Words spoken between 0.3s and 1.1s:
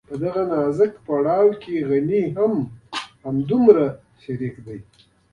نازک